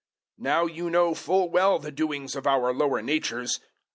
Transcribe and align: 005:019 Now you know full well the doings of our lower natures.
005:019 0.39 0.43
Now 0.45 0.65
you 0.65 0.89
know 0.89 1.13
full 1.13 1.49
well 1.51 1.77
the 1.77 1.91
doings 1.91 2.35
of 2.35 2.47
our 2.47 2.73
lower 2.73 3.03
natures. 3.03 3.59